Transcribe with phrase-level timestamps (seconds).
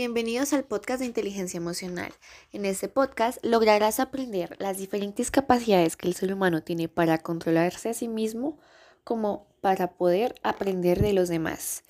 [0.00, 2.10] Bienvenidos al podcast de inteligencia emocional.
[2.52, 7.90] En este podcast lograrás aprender las diferentes capacidades que el ser humano tiene para controlarse
[7.90, 8.58] a sí mismo
[9.04, 11.84] como para poder aprender de los demás.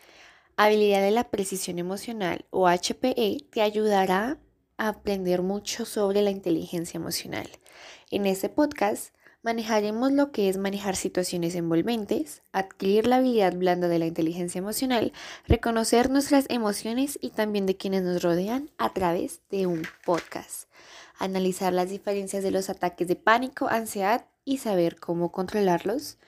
[0.56, 4.40] Habilidad de la precisión emocional o HPE te ayudará
[4.76, 7.48] a aprender mucho sobre la inteligencia emocional.
[8.10, 13.98] En este podcast manejaremos lo que es manejar situaciones envolventes, adquirir la habilidad blanda de
[13.98, 15.12] la inteligencia emocional,
[15.46, 20.68] reconocer nuestras emociones y también de quienes nos rodean a través de un podcast,
[21.18, 26.18] analizar las diferencias de los ataques de pánico, ansiedad y saber cómo controlarlos,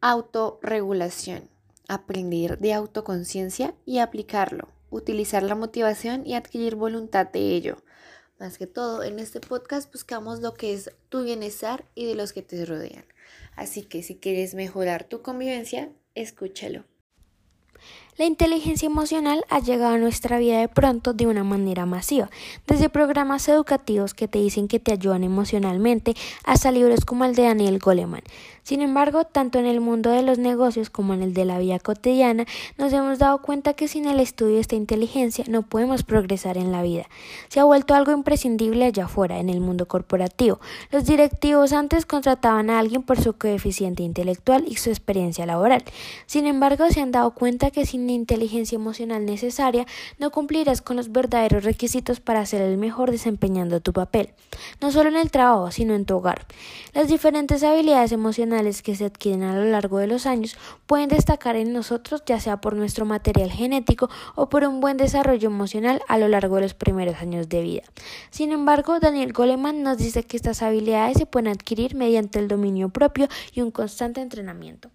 [0.00, 1.48] autorregulación,
[1.88, 7.78] aprender de autoconciencia y aplicarlo, utilizar la motivación y adquirir voluntad de ello
[8.38, 12.32] más que todo, en este podcast buscamos lo que es tu bienestar y de los
[12.32, 13.04] que te rodean.
[13.56, 16.84] Así que si quieres mejorar tu convivencia, escúchalo.
[18.16, 22.30] La inteligencia emocional ha llegado a nuestra vida de pronto de una manera masiva,
[22.64, 27.42] desde programas educativos que te dicen que te ayudan emocionalmente hasta libros como el de
[27.42, 28.22] Daniel Goleman.
[28.62, 31.78] Sin embargo, tanto en el mundo de los negocios como en el de la vida
[31.78, 32.46] cotidiana,
[32.78, 36.72] nos hemos dado cuenta que sin el estudio de esta inteligencia no podemos progresar en
[36.72, 37.06] la vida.
[37.48, 40.60] Se ha vuelto algo imprescindible allá afuera, en el mundo corporativo.
[40.90, 45.84] Los directivos antes contrataban a alguien por su coeficiente intelectual y su experiencia laboral.
[46.24, 49.86] Sin embargo, se han dado cuenta que sin inteligencia emocional necesaria,
[50.18, 54.30] no cumplirás con los verdaderos requisitos para ser el mejor desempeñando tu papel,
[54.80, 56.46] no solo en el trabajo, sino en tu hogar.
[56.92, 61.56] Las diferentes habilidades emocionales que se adquieren a lo largo de los años pueden destacar
[61.56, 66.18] en nosotros ya sea por nuestro material genético o por un buen desarrollo emocional a
[66.18, 67.82] lo largo de los primeros años de vida.
[68.30, 72.88] Sin embargo, Daniel Goleman nos dice que estas habilidades se pueden adquirir mediante el dominio
[72.88, 74.90] propio y un constante entrenamiento.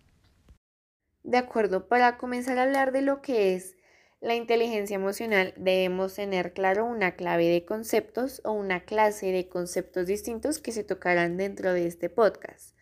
[1.24, 3.76] De acuerdo, para comenzar a hablar de lo que es
[4.22, 10.08] la inteligencia emocional, debemos tener claro una clave de conceptos o una clase de conceptos
[10.08, 12.76] distintos que se tocarán dentro de este podcast.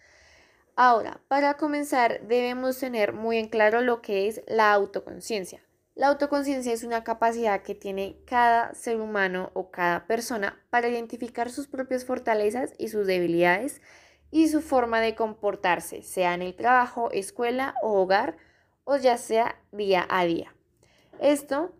[0.76, 5.64] Ahora, para comenzar, debemos tener muy en claro lo que es la autoconciencia.
[5.96, 11.50] La autoconciencia es una capacidad que tiene cada ser humano o cada persona para identificar
[11.50, 13.82] sus propias fortalezas y sus debilidades
[14.32, 18.38] y su forma de comportarse, sea en el trabajo, escuela o hogar,
[18.84, 20.54] o ya sea día a día.
[21.20, 21.74] Esto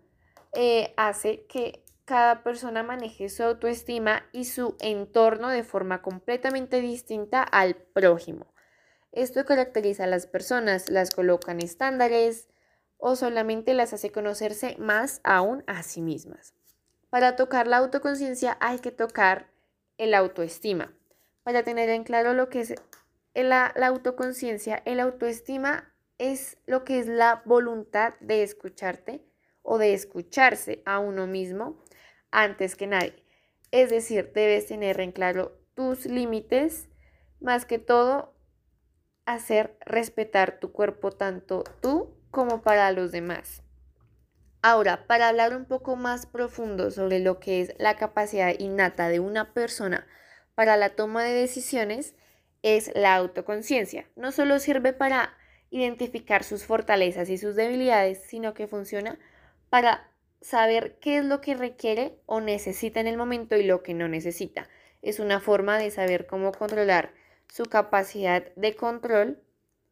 [0.54, 7.44] eh, hace que cada persona maneje su autoestima y su entorno de forma completamente distinta
[7.44, 8.48] al prójimo.
[9.12, 12.48] Esto caracteriza a las personas, las coloca en estándares
[12.98, 16.54] o solamente las hace conocerse más aún a sí mismas.
[17.10, 19.50] Para tocar la autoconciencia hay que tocar
[19.98, 20.97] el autoestima
[21.48, 22.76] para tener en claro lo que es
[23.34, 29.24] la, autoconciencia, el autoestima es lo que es la voluntad de escucharte
[29.62, 31.82] o de escucharse a uno mismo
[32.32, 33.24] antes que nadie.
[33.72, 36.90] Es decir, debes tener en claro tus límites,
[37.40, 38.36] más que todo
[39.26, 43.64] hacer respetar tu cuerpo tanto tú como para los demás.
[44.62, 49.22] Ahora, para hablar un poco más profundo sobre lo que es la capacidad innata de
[49.22, 50.06] una persona
[50.58, 52.16] para la toma de decisiones
[52.64, 54.10] es la autoconciencia.
[54.16, 55.38] No solo sirve para
[55.70, 59.20] identificar sus fortalezas y sus debilidades, sino que funciona
[59.70, 60.10] para
[60.42, 64.08] saber qué es lo que requiere o necesita en el momento y lo que no
[64.08, 64.68] necesita.
[65.04, 67.14] Es una forma de saber cómo controlar
[67.48, 69.40] su capacidad de control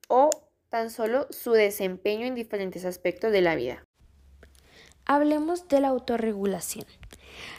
[0.07, 0.31] o
[0.69, 3.85] tan solo su desempeño en diferentes aspectos de la vida.
[5.05, 6.87] Hablemos de la autorregulación.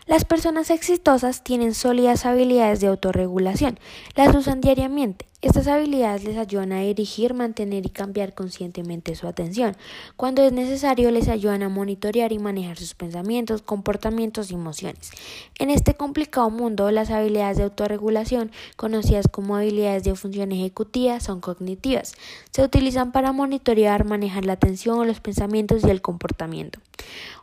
[0.07, 3.79] Las personas exitosas tienen sólidas habilidades de autorregulación,
[4.15, 5.27] las usan diariamente.
[5.43, 9.77] Estas habilidades les ayudan a dirigir, mantener y cambiar conscientemente su atención.
[10.17, 15.11] Cuando es necesario, les ayudan a monitorear y manejar sus pensamientos, comportamientos y emociones.
[15.59, 21.43] En este complicado mundo, las habilidades de autorregulación, conocidas como habilidades de función ejecutiva, son
[21.43, 22.15] cognitivas.
[22.51, 26.81] Se utilizan para monitorear, manejar la atención, los pensamientos y el comportamiento.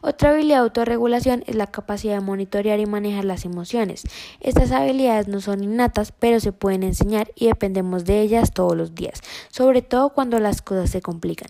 [0.02, 4.04] Otra habilidad de autorregulación es la capacidad de monitorear y manejar las emociones.
[4.42, 7.50] Estas habilidades no son innatas, pero se pueden enseñar y
[8.06, 11.50] de ellas todos los días, sobre todo cuando las cosas se complican.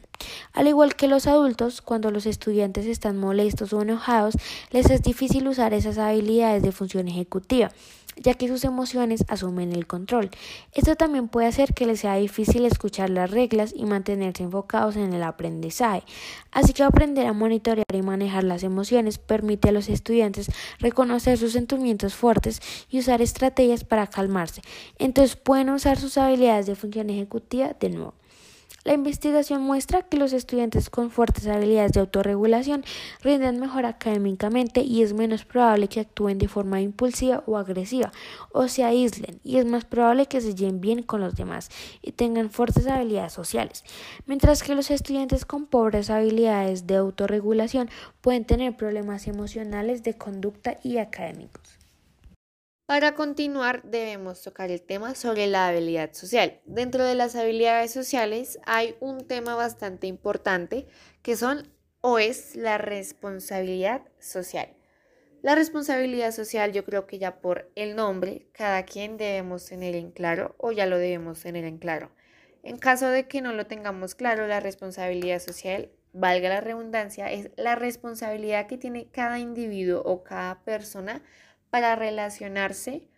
[0.54, 4.36] Al igual que los adultos, cuando los estudiantes están molestos o enojados,
[4.72, 7.72] les es difícil usar esas habilidades de función ejecutiva
[8.18, 10.30] ya que sus emociones asumen el control.
[10.74, 15.14] Esto también puede hacer que les sea difícil escuchar las reglas y mantenerse enfocados en
[15.14, 16.04] el aprendizaje.
[16.52, 21.54] Así que aprender a monitorear y manejar las emociones permite a los estudiantes reconocer sus
[21.54, 24.62] sentimientos fuertes y usar estrategias para calmarse.
[25.00, 28.14] Entonces pueden usar sus habilidades de función ejecutiva de nuevo.
[28.86, 32.84] La investigación muestra que los estudiantes con fuertes habilidades de autorregulación
[33.22, 38.12] rinden mejor académicamente y es menos probable que actúen de forma impulsiva o agresiva
[38.52, 41.70] o se aíslen y es más probable que se lleven bien con los demás
[42.02, 43.86] y tengan fuertes habilidades sociales,
[44.26, 47.90] mientras que los estudiantes con pobres habilidades de autorregulación
[48.20, 51.83] pueden tener problemas emocionales de conducta y académicos.
[52.86, 56.60] Para continuar, debemos tocar el tema sobre la habilidad social.
[56.66, 60.86] Dentro de las habilidades sociales hay un tema bastante importante
[61.22, 61.72] que son
[62.02, 64.76] o es la responsabilidad social.
[65.42, 70.12] La responsabilidad social yo creo que ya por el nombre cada quien debemos tener en
[70.12, 72.12] claro o ya lo debemos tener en claro.
[72.64, 77.50] En caso de que no lo tengamos claro, la responsabilidad social, valga la redundancia, es
[77.56, 81.24] la responsabilidad que tiene cada individuo o cada persona
[81.74, 83.10] para relacionarse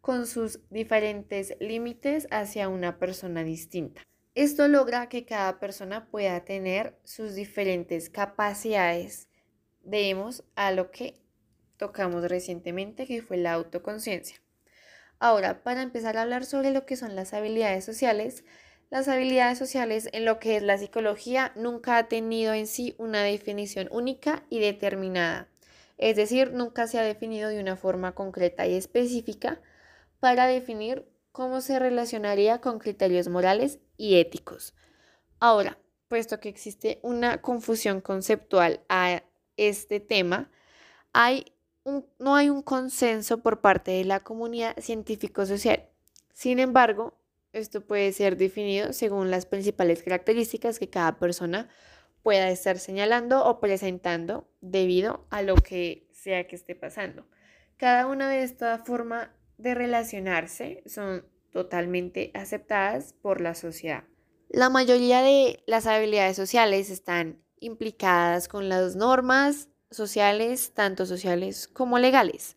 [0.00, 4.04] con sus diferentes límites hacia una persona distinta.
[4.36, 9.26] Esto logra que cada persona pueda tener sus diferentes capacidades.
[9.80, 11.24] Debemos a lo que
[11.76, 14.36] tocamos recientemente, que fue la autoconciencia.
[15.18, 18.44] Ahora, para empezar a hablar sobre lo que son las habilidades sociales,
[18.90, 23.24] las habilidades sociales en lo que es la psicología nunca ha tenido en sí una
[23.24, 25.48] definición única y determinada
[25.96, 29.60] es decir, nunca se ha definido de una forma concreta y específica
[30.20, 34.74] para definir cómo se relacionaría con criterios morales y éticos.
[35.40, 39.22] Ahora, puesto que existe una confusión conceptual a
[39.56, 40.50] este tema,
[41.12, 41.54] hay
[42.18, 45.88] no hay un consenso por parte de la comunidad científico-social.
[46.32, 47.18] Sin embargo,
[47.52, 51.68] esto puede ser definido según las principales características que cada persona
[52.24, 57.26] pueda estar señalando o presentando debido a lo que sea que esté pasando.
[57.76, 59.28] Cada una de estas formas
[59.58, 64.04] de relacionarse son totalmente aceptadas por la sociedad.
[64.48, 71.98] La mayoría de las habilidades sociales están implicadas con las normas sociales, tanto sociales como
[71.98, 72.56] legales.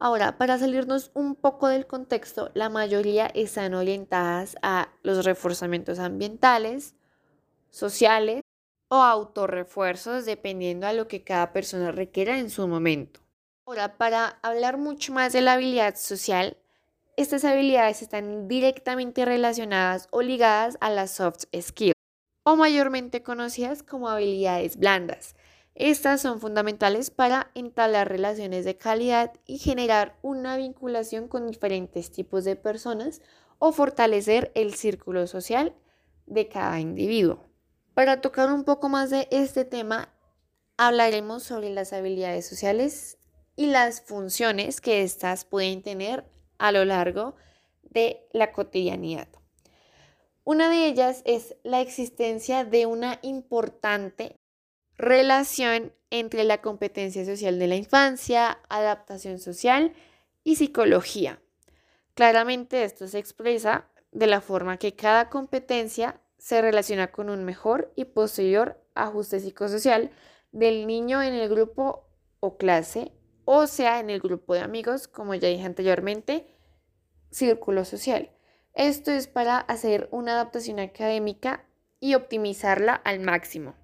[0.00, 6.96] Ahora, para salirnos un poco del contexto, la mayoría están orientadas a los reforzamientos ambientales,
[7.70, 8.42] sociales
[8.88, 13.20] o autorrefuerzos dependiendo a lo que cada persona requiera en su momento.
[13.66, 16.56] Ahora, para hablar mucho más de la habilidad social,
[17.16, 21.94] estas habilidades están directamente relacionadas o ligadas a las soft skills
[22.44, 25.34] o mayormente conocidas como habilidades blandas.
[25.74, 32.44] Estas son fundamentales para entablar relaciones de calidad y generar una vinculación con diferentes tipos
[32.44, 33.20] de personas
[33.58, 35.74] o fortalecer el círculo social
[36.26, 37.45] de cada individuo.
[37.96, 40.12] Para tocar un poco más de este tema,
[40.76, 43.16] hablaremos sobre las habilidades sociales
[43.56, 46.26] y las funciones que éstas pueden tener
[46.58, 47.36] a lo largo
[47.80, 49.28] de la cotidianidad.
[50.44, 54.36] Una de ellas es la existencia de una importante
[54.98, 59.94] relación entre la competencia social de la infancia, adaptación social
[60.44, 61.40] y psicología.
[62.12, 67.92] Claramente esto se expresa de la forma que cada competencia se relaciona con un mejor
[67.96, 70.10] y posterior ajuste psicosocial
[70.52, 72.08] del niño en el grupo
[72.40, 73.12] o clase,
[73.44, 76.46] o sea, en el grupo de amigos, como ya dije anteriormente,
[77.30, 78.30] círculo social.
[78.74, 81.64] Esto es para hacer una adaptación académica
[82.00, 83.74] y optimizarla al máximo.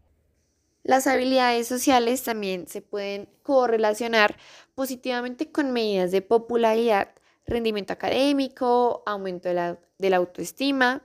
[0.82, 4.37] Las habilidades sociales también se pueden correlacionar
[4.75, 7.09] positivamente con medidas de popularidad,
[7.47, 11.02] rendimiento académico, aumento de la, de la autoestima,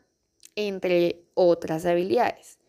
[0.57, 2.59] entre otras habilidades.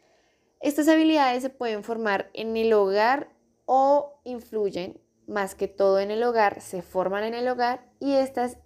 [0.60, 3.30] Estas habilidades se pueden formar en el hogar
[3.64, 8.58] o influyen más que todo en el hogar, se forman en el hogar y estas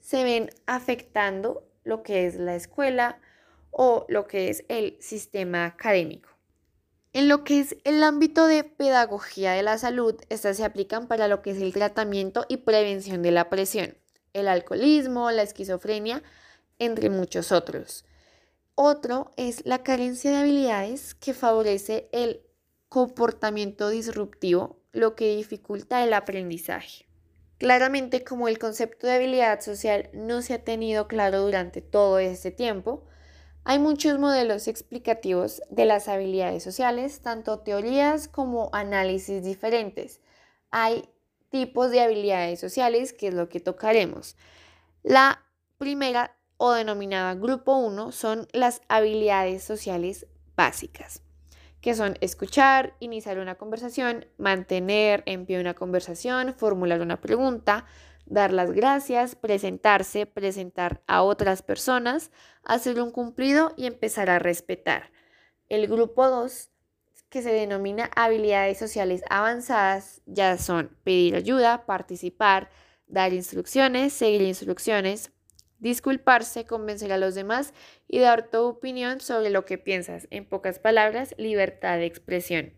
[0.00, 3.18] se ven afectando lo que es la escuela
[3.70, 6.28] o lo que es el sistema académico.
[7.12, 11.28] En lo que es el ámbito de pedagogía de la salud, estas se aplican para
[11.28, 13.96] lo que es el tratamiento y prevención de la presión,
[14.32, 16.22] el alcoholismo, la esquizofrenia,
[16.78, 18.04] entre muchos otros.
[18.82, 22.40] Otro es la carencia de habilidades que favorece el
[22.88, 27.04] comportamiento disruptivo, lo que dificulta el aprendizaje.
[27.58, 32.52] Claramente, como el concepto de habilidad social no se ha tenido claro durante todo este
[32.52, 33.04] tiempo,
[33.64, 40.22] hay muchos modelos explicativos de las habilidades sociales, tanto teorías como análisis diferentes.
[40.70, 41.06] Hay
[41.50, 44.38] tipos de habilidades sociales, que es lo que tocaremos.
[45.02, 45.44] La
[45.76, 51.22] primera o denominada grupo 1 son las habilidades sociales básicas,
[51.80, 57.86] que son escuchar, iniciar una conversación, mantener en pie una conversación, formular una pregunta,
[58.26, 62.30] dar las gracias, presentarse, presentar a otras personas,
[62.62, 65.12] hacer un cumplido y empezar a respetar.
[65.70, 66.68] El grupo 2,
[67.30, 72.68] que se denomina habilidades sociales avanzadas, ya son pedir ayuda, participar,
[73.06, 75.32] dar instrucciones, seguir instrucciones,
[75.80, 77.74] disculparse, convencer a los demás
[78.06, 80.28] y dar tu opinión sobre lo que piensas.
[80.30, 82.74] En pocas palabras, libertad de expresión.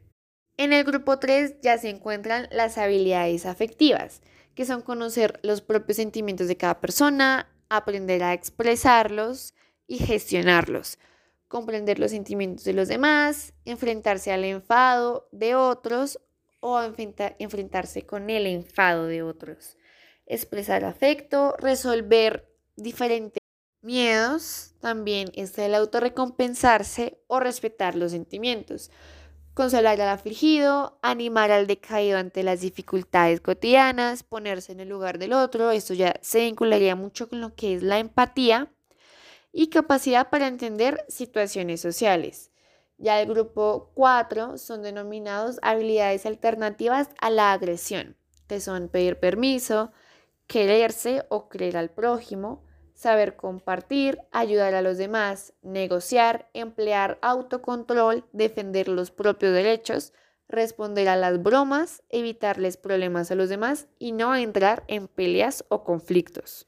[0.57, 4.23] En el grupo 3 ya se encuentran las habilidades afectivas,
[4.55, 9.55] que son conocer los propios sentimientos de cada persona, aprender a expresarlos
[9.87, 10.99] y gestionarlos,
[11.49, 16.21] comprender los sentimientos de los demás, enfrentarse al enfado de otros
[16.61, 19.77] o enfrentarse con el enfado de otros,
[20.27, 23.43] expresar afecto, resolver diferentes
[23.83, 28.91] miedos, también está el autorrecompensarse o respetar los sentimientos
[29.55, 35.33] consolar al afligido, animar al decaído ante las dificultades cotidianas, ponerse en el lugar del
[35.33, 38.73] otro, esto ya se vincularía mucho con lo que es la empatía
[39.53, 42.51] y capacidad para entender situaciones sociales.
[42.97, 49.93] Ya el grupo 4 son denominados habilidades alternativas a la agresión, que son pedir permiso,
[50.53, 58.89] quererse o creer al prójimo, saber compartir, ayudar a los demás, negociar, emplear autocontrol, defender
[58.89, 60.13] los propios derechos,
[60.49, 65.85] responder a las bromas, evitarles problemas a los demás y no entrar en peleas o
[65.85, 66.67] conflictos.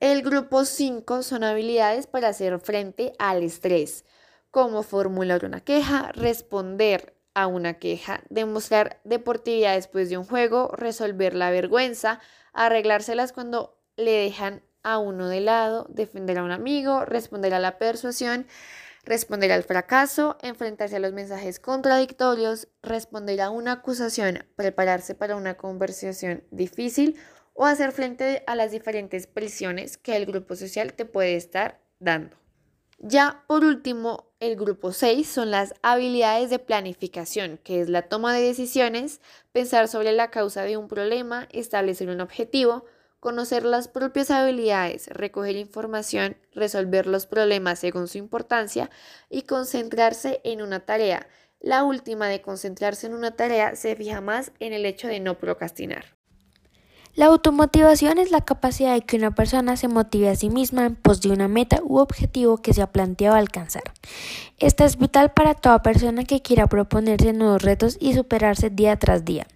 [0.00, 4.04] El grupo 5 son habilidades para hacer frente al estrés,
[4.50, 11.34] como formular una queja, responder a una queja, demostrar deportividad después de un juego, resolver
[11.34, 12.18] la vergüenza,
[12.52, 17.78] arreglárselas cuando le dejan a uno de lado, defender a un amigo, responder a la
[17.78, 18.46] persuasión,
[19.04, 25.54] responder al fracaso, enfrentarse a los mensajes contradictorios, responder a una acusación, prepararse para una
[25.54, 27.18] conversación difícil
[27.54, 32.41] o hacer frente a las diferentes presiones que el grupo social te puede estar dando.
[33.04, 38.32] Ya por último, el grupo 6 son las habilidades de planificación, que es la toma
[38.32, 42.84] de decisiones, pensar sobre la causa de un problema, establecer un objetivo,
[43.18, 48.88] conocer las propias habilidades, recoger información, resolver los problemas según su importancia
[49.28, 51.26] y concentrarse en una tarea.
[51.58, 55.38] La última de concentrarse en una tarea se fija más en el hecho de no
[55.38, 56.21] procrastinar.
[57.14, 60.96] La automotivación es la capacidad de que una persona se motive a sí misma en
[60.96, 63.82] pos de una meta u objetivo que se ha planteado alcanzar.
[64.58, 69.26] Esta es vital para toda persona que quiera proponerse nuevos retos y superarse día tras
[69.26, 69.46] día.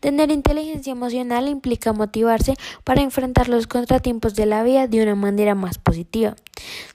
[0.00, 5.54] Tener inteligencia emocional implica motivarse para enfrentar los contratiempos de la vida de una manera
[5.54, 6.36] más positiva.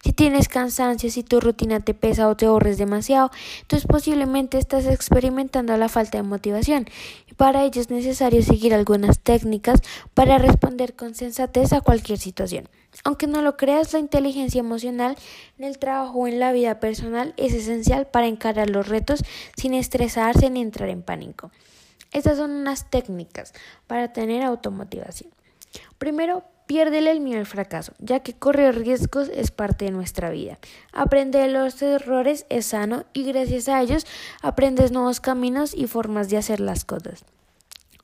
[0.04, 3.32] Si tienes cansancio, si tu rutina te pesa o te ahorres demasiado,
[3.62, 6.88] entonces posiblemente estás experimentando la falta de motivación
[7.30, 9.82] y para ello es necesario seguir algunas técnicas
[10.14, 12.70] para responder con sensatez a cualquier situación.
[13.04, 15.16] Aunque no lo creas, la inteligencia emocional
[15.58, 19.24] en el trabajo o en la vida personal es esencial para encarar los retos
[19.56, 21.52] sin estresarse ni entrar en pánico.
[22.12, 23.54] Estas son unas técnicas
[23.88, 25.32] para tener automotivación.
[25.98, 30.60] Primero, piérdele el miedo al fracaso, ya que correr riesgos es parte de nuestra vida.
[30.94, 34.06] Aprender los errores es sano y gracias a ellos
[34.42, 37.26] aprendes nuevos caminos y formas de hacer las cosas.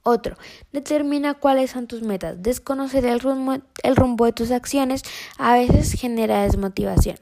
[0.01, 0.37] Otro,
[0.71, 2.43] determina cuáles son tus metas.
[2.43, 5.01] Desconocer el rumbo, el rumbo de tus acciones
[5.39, 7.17] a veces genera desmotivación.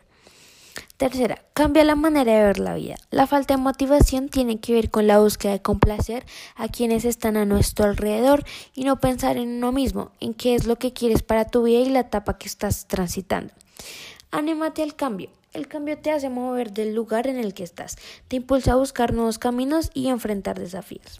[1.03, 2.95] Tercera, cambia la manera de ver la vida.
[3.11, 7.35] La falta de motivación tiene que ver con la búsqueda de complacer a quienes están
[7.35, 11.21] a nuestro alrededor y no pensar en uno mismo, en qué es lo que quieres
[11.21, 13.53] para tu vida y la etapa que estás transitando.
[14.31, 15.29] Anímate al cambio.
[15.51, 17.97] El cambio te hace mover del lugar en el que estás,
[18.29, 21.19] te impulsa a buscar nuevos caminos y enfrentar desafíos.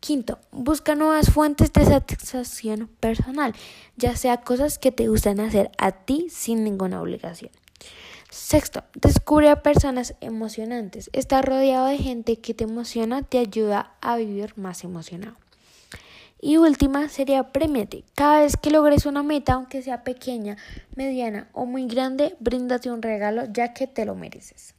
[0.00, 3.54] Quinto, busca nuevas fuentes de satisfacción personal,
[3.98, 7.50] ya sea cosas que te gustan hacer a ti sin ninguna obligación.
[8.36, 11.08] Sexto, descubre a personas emocionantes.
[11.14, 15.36] Estar rodeado de gente que te emociona te ayuda a vivir más emocionado.
[16.38, 18.04] Y última sería premiate.
[18.14, 20.58] Cada vez que logres una meta, aunque sea pequeña,
[20.94, 24.74] mediana o muy grande, bríndate un regalo ya que te lo mereces.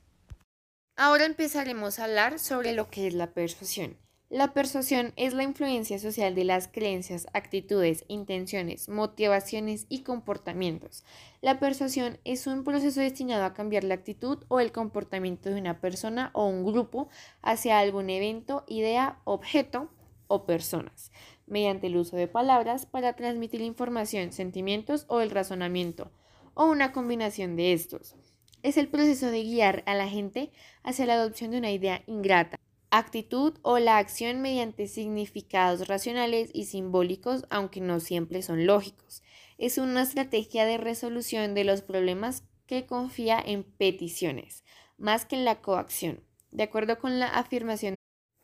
[0.95, 3.97] Ahora empezaremos a hablar sobre lo que es la persuasión.
[4.29, 11.05] La persuasión es la influencia social de las creencias, actitudes, intenciones, motivaciones y comportamientos.
[11.39, 15.79] La persuasión es un proceso destinado a cambiar la actitud o el comportamiento de una
[15.79, 17.07] persona o un grupo
[17.41, 19.89] hacia algún evento, idea, objeto
[20.27, 21.13] o personas,
[21.45, 26.11] mediante el uso de palabras para transmitir información, sentimientos o el razonamiento,
[26.53, 28.17] o una combinación de estos.
[28.61, 30.51] Es el proceso de guiar a la gente
[30.83, 36.65] hacia la adopción de una idea ingrata actitud o la acción mediante significados racionales y
[36.65, 39.23] simbólicos, aunque no siempre son lógicos.
[39.57, 44.63] Es una estrategia de resolución de los problemas que confía en peticiones,
[44.97, 46.23] más que en la coacción.
[46.51, 47.97] De acuerdo con la afirmación de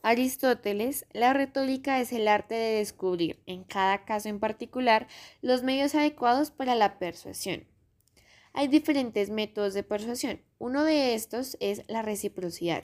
[0.09, 5.07] Aristóteles, la retórica es el arte de descubrir, en cada caso en particular,
[5.41, 7.65] los medios adecuados para la persuasión.
[8.51, 10.41] Hay diferentes métodos de persuasión.
[10.59, 12.83] Uno de estos es la reciprocidad.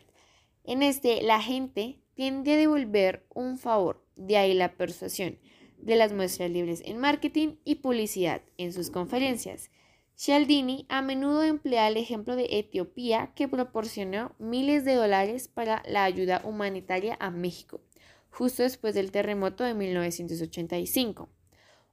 [0.70, 5.40] En este, la gente tiende a devolver un favor, de ahí la persuasión
[5.80, 9.72] de las muestras libres en marketing y publicidad en sus conferencias.
[10.14, 16.04] Cialdini a menudo emplea el ejemplo de Etiopía que proporcionó miles de dólares para la
[16.04, 17.82] ayuda humanitaria a México,
[18.30, 21.30] justo después del terremoto de 1985.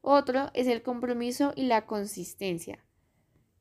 [0.02, 2.84] Otro es el compromiso y la consistencia.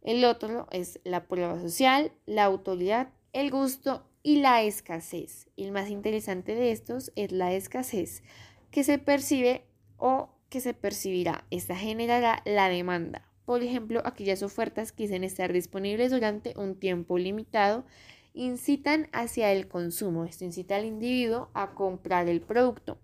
[0.02, 5.52] El otro es la prueba social, la autoridad, el gusto y la escasez.
[5.56, 8.24] El más interesante de estos es la escasez,
[8.72, 9.68] que se percibe
[9.98, 11.46] o que se percibirá.
[11.52, 13.32] Esta generará la demanda.
[13.46, 17.86] Por ejemplo, aquellas ofertas que dicen estar disponibles durante un tiempo limitado
[18.34, 20.26] incitan hacia el consumo.
[20.26, 22.98] Esto incita al individuo a comprar el producto.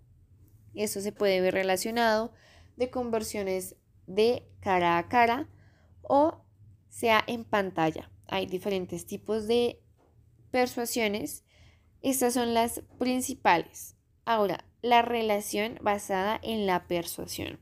[0.74, 2.32] Esto se puede ver relacionado
[2.76, 3.76] de conversiones
[4.08, 5.48] de cara a cara
[6.02, 6.42] o
[6.88, 8.10] sea en pantalla.
[8.26, 9.78] Hay diferentes tipos de
[10.52, 11.44] persuasiones.
[12.02, 13.96] Estas son las principales.
[14.24, 17.58] Ahora, la relación basada en la persuasión.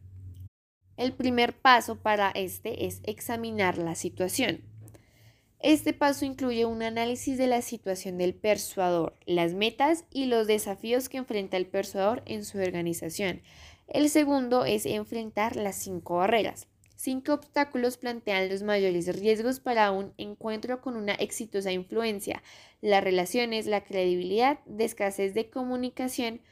[0.99, 4.63] El primer paso para este es examinar la situación.
[5.59, 11.09] Este paso incluye un análisis de la situación del persuador, las metas y los desafíos
[11.09, 13.43] que enfrenta el persuador en su organización.
[13.87, 16.70] El segundo es enfrentar las cinco barreras.
[17.03, 22.43] Cinco obstáculos plantean los mayores riesgos para un encuentro con una exitosa influencia,
[22.83, 26.43] las relaciones, la credibilidad, de escasez de comunicación,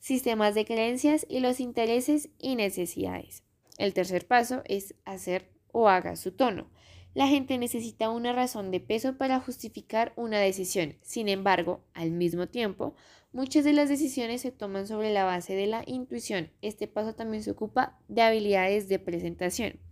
[0.00, 3.44] sistemas de creencias y los intereses y necesidades.
[3.78, 6.68] El tercer paso es hacer o haga su tono.
[7.14, 10.96] La gente necesita una razón de peso para justificar una decisión.
[11.02, 12.96] Sin embargo, al mismo tiempo,
[13.30, 16.50] muchas de las decisiones se toman sobre la base de la intuición.
[16.62, 19.83] Este paso también se ocupa de habilidades de presentación.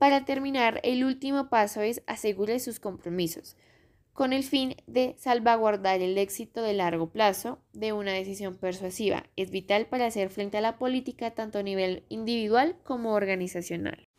[0.00, 3.54] Para terminar, el último paso es asegure sus compromisos,
[4.14, 9.24] con el fin de salvaguardar el éxito de largo plazo de una decisión persuasiva.
[9.36, 14.09] Es vital para hacer frente a la política tanto a nivel individual como organizacional.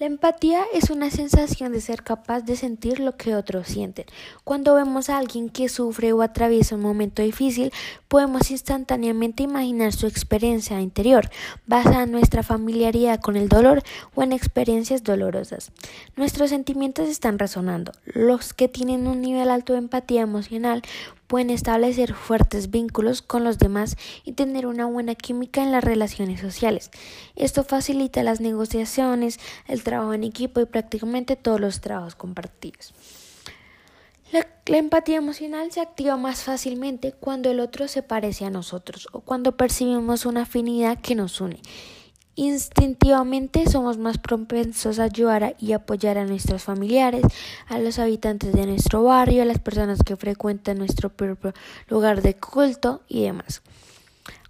[0.00, 4.06] La empatía es una sensación de ser capaz de sentir lo que otros sienten.
[4.42, 7.72] Cuando vemos a alguien que sufre o atraviesa un momento difícil,
[8.08, 11.30] podemos instantáneamente imaginar su experiencia interior,
[11.66, 13.84] basada en nuestra familiaridad con el dolor
[14.16, 15.70] o en experiencias dolorosas.
[16.16, 17.92] Nuestros sentimientos están resonando.
[18.04, 20.82] Los que tienen un nivel alto de empatía emocional
[21.34, 26.40] pueden establecer fuertes vínculos con los demás y tener una buena química en las relaciones
[26.40, 26.92] sociales.
[27.34, 32.94] Esto facilita las negociaciones, el trabajo en equipo y prácticamente todos los trabajos compartidos.
[34.30, 34.46] La,
[34.78, 39.56] empatía emocional se activa más fácilmente cuando el otro se parece a nosotros o cuando
[39.56, 41.58] percibimos una afinidad que nos une.
[42.36, 47.22] Instintivamente somos más propensos a ayudar y apoyar a nuestros familiares,
[47.68, 51.52] a los habitantes de nuestro barrio, a las personas que frecuentan nuestro propio
[51.88, 53.62] lugar de culto y demás.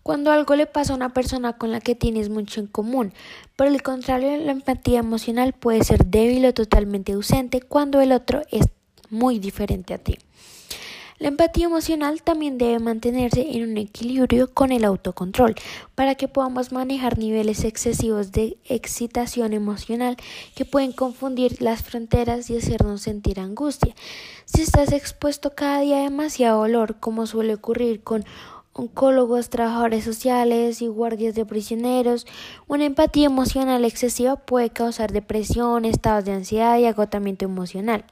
[0.02, 3.12] Cuando algo le pasa a una persona con la que tienes mucho en común,
[3.56, 8.42] por el contrario, la empatía emocional puede ser débil o totalmente ausente cuando el otro
[8.50, 8.66] es
[9.10, 10.18] muy diferente a ti.
[11.18, 15.54] La empatía emocional también debe mantenerse en un equilibrio con el autocontrol
[15.94, 20.16] para que podamos manejar niveles excesivos de excitación emocional
[20.56, 23.94] que pueden confundir las fronteras y hacernos sentir angustia.
[24.44, 28.24] Si estás expuesto cada día a demasiado dolor, como suele ocurrir con
[28.72, 32.26] oncólogos, trabajadores sociales y guardias de prisioneros,
[32.66, 38.04] una empatía emocional excesiva puede causar depresión, estados de ansiedad y agotamiento emocional.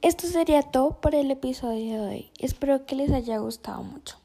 [0.00, 2.30] Esto sería todo por el episodio de hoy.
[2.38, 4.17] Espero que les haya gustado mucho.